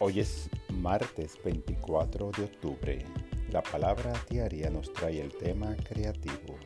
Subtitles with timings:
[0.00, 3.04] Hoy es martes 24 de octubre.
[3.50, 6.56] La palabra diaria nos trae el tema creativo.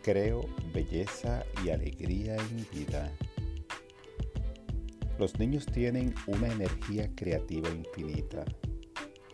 [0.00, 0.42] Creo
[0.72, 3.10] belleza y alegría en vida.
[5.18, 8.44] Los niños tienen una energía creativa infinita.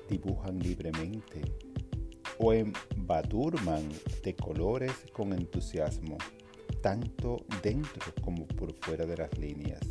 [0.08, 1.42] Dibujan libremente
[2.38, 3.90] o embadurman
[4.24, 6.16] de colores con entusiasmo,
[6.80, 9.82] tanto dentro como por fuera de las líneas.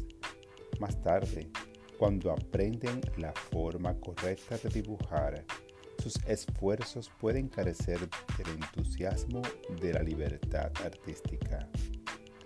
[0.80, 1.52] Más tarde,
[1.99, 5.44] cuando aprenden la forma correcta de dibujar,
[6.02, 7.99] sus esfuerzos pueden carecer
[8.38, 9.41] del entusiasmo
[9.81, 11.67] de la libertad artística.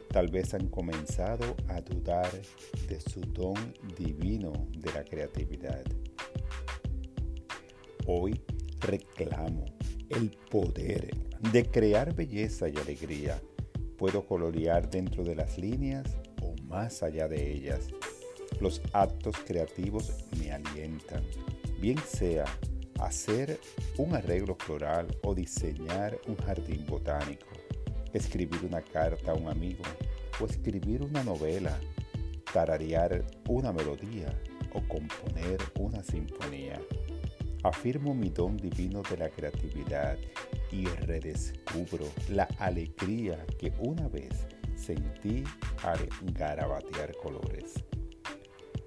[0.09, 2.31] Tal vez han comenzado a dudar
[2.87, 5.83] de su don divino de la creatividad.
[8.07, 8.41] Hoy
[8.79, 9.65] reclamo
[10.09, 11.15] el poder
[11.51, 13.39] de crear belleza y alegría.
[13.99, 17.93] Puedo colorear dentro de las líneas o más allá de ellas
[18.59, 21.23] los actos creativos me alientan,
[21.79, 22.45] bien sea
[22.99, 23.59] hacer
[23.97, 27.47] un arreglo floral o diseñar un jardín botánico,
[28.13, 29.83] escribir una carta a un amigo
[30.39, 31.77] o escribir una novela,
[32.53, 34.33] tararear una melodía
[34.73, 36.79] o componer una sinfonía.
[37.63, 40.17] Afirmo mi don divino de la creatividad
[40.71, 45.43] y redescubro la alegría que una vez sentí
[45.83, 47.83] al garabatear colores.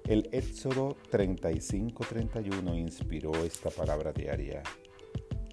[0.07, 4.63] El Éxodo 35-31 inspiró esta palabra diaria.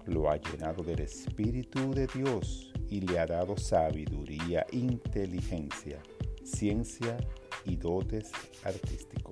[0.05, 6.01] Lo ha llenado del Espíritu de Dios y le ha dado sabiduría, inteligencia,
[6.41, 7.17] ciencia
[7.65, 8.31] y dotes
[8.63, 9.24] artísticos.